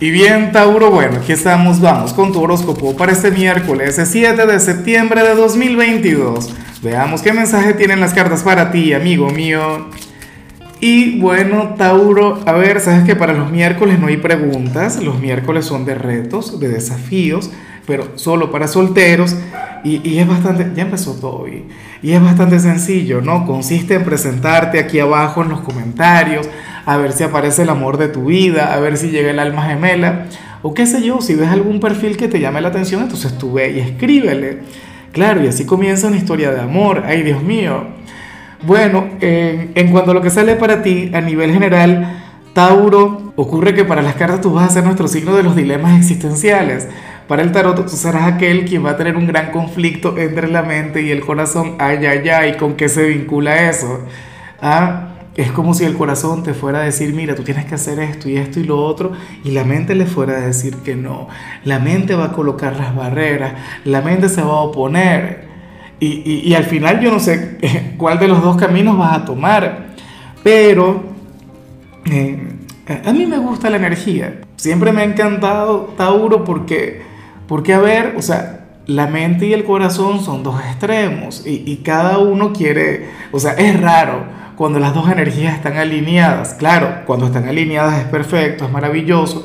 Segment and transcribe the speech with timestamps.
[0.00, 4.60] Y bien, Tauro, bueno, aquí estamos, vamos con tu horóscopo para este miércoles 7 de
[4.60, 6.54] septiembre de 2022.
[6.84, 9.88] Veamos qué mensaje tienen las cartas para ti, amigo mío.
[10.78, 15.64] Y bueno, Tauro, a ver, sabes que para los miércoles no hay preguntas, los miércoles
[15.64, 17.50] son de retos, de desafíos,
[17.84, 19.34] pero solo para solteros.
[19.82, 21.64] Y, es bastante, ya empezó hoy,
[22.02, 23.44] y es bastante sencillo, ¿no?
[23.46, 26.48] Consiste en presentarte aquí abajo en los comentarios
[26.88, 29.66] a ver si aparece el amor de tu vida, a ver si llega el alma
[29.66, 30.24] gemela,
[30.62, 33.52] o qué sé yo, si ves algún perfil que te llame la atención, entonces tú
[33.52, 34.60] ve y escríbele.
[35.12, 37.84] Claro, y así comienza una historia de amor, ay Dios mío.
[38.62, 42.22] Bueno, en cuanto a lo que sale para ti a nivel general,
[42.54, 45.94] Tauro, ocurre que para las cartas tú vas a ser nuestro signo de los dilemas
[45.98, 46.88] existenciales.
[47.28, 50.62] Para el tarot tú serás aquel quien va a tener un gran conflicto entre la
[50.62, 51.76] mente y el corazón.
[51.78, 54.06] Ay, ay, ay, ¿con qué se vincula eso?
[54.62, 55.17] ¿Ah?
[55.38, 58.28] Es como si el corazón te fuera a decir, mira, tú tienes que hacer esto
[58.28, 59.12] y esto y lo otro,
[59.44, 61.28] y la mente le fuera a decir que no.
[61.62, 63.52] La mente va a colocar las barreras,
[63.84, 65.46] la mente se va a oponer.
[66.00, 69.94] Y, y, al final yo no sé cuál de los dos caminos vas a tomar,
[70.42, 71.04] pero
[72.06, 72.48] eh,
[73.04, 74.40] a mí me gusta la energía.
[74.56, 77.02] Siempre me ha encantado Tauro porque,
[77.46, 81.76] porque a ver, o sea, la mente y el corazón son dos extremos y, y
[81.84, 86.54] cada uno quiere, o sea, es raro cuando las dos energías están alineadas.
[86.54, 89.44] Claro, cuando están alineadas es perfecto, es maravilloso,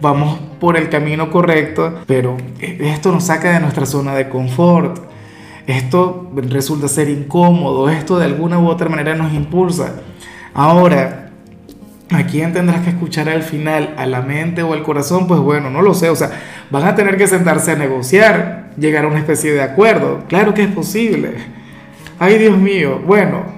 [0.00, 5.00] vamos por el camino correcto, pero esto nos saca de nuestra zona de confort.
[5.68, 10.00] Esto resulta ser incómodo, esto de alguna u otra manera nos impulsa.
[10.54, 11.30] Ahora,
[12.10, 13.94] ¿a quién tendrás que escuchar al final?
[13.96, 15.28] ¿A la mente o al corazón?
[15.28, 16.10] Pues bueno, no lo sé.
[16.10, 16.32] O sea,
[16.70, 20.24] van a tener que sentarse a negociar, llegar a una especie de acuerdo.
[20.26, 21.34] Claro que es posible.
[22.18, 23.00] Ay, Dios mío.
[23.06, 23.57] Bueno,